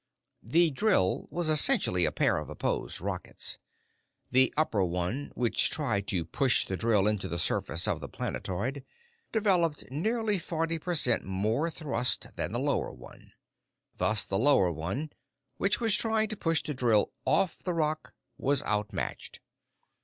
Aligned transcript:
The 0.41 0.71
drill 0.71 1.27
was 1.29 1.47
essentially 1.47 2.05
a 2.05 2.11
pair 2.11 2.37
of 2.37 2.49
opposed 2.49 3.01
rockets. 3.01 3.59
The 4.31 4.51
upper 4.57 4.83
one, 4.83 5.31
which 5.35 5.69
tried 5.69 6.07
to 6.07 6.25
push 6.25 6.65
the 6.65 6.75
drill 6.75 7.05
into 7.05 7.27
the 7.27 7.37
surface 7.37 7.87
of 7.87 8.01
the 8.01 8.09
planetoid, 8.09 8.83
developed 9.31 9.91
nearly 9.91 10.39
forty 10.39 10.79
per 10.79 10.95
cent 10.95 11.23
more 11.23 11.69
thrust 11.69 12.35
than 12.35 12.51
the 12.51 12.57
lower 12.59 12.91
one. 12.91 13.33
Thus, 13.97 14.25
the 14.25 14.39
lower 14.39 14.71
one, 14.71 15.11
which 15.57 15.79
was 15.79 15.95
trying 15.95 16.29
to 16.29 16.35
push 16.35 16.63
the 16.63 16.73
drill 16.73 17.11
off 17.23 17.61
the 17.61 17.75
rock, 17.75 18.15
was 18.39 18.63
outmatched. 18.63 19.39